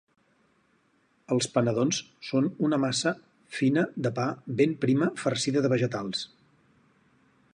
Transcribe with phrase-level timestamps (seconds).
[1.35, 1.99] Els panadons
[2.29, 3.13] són una massa
[3.59, 4.27] fina de pa
[4.61, 6.25] ben prima farcida de vegetals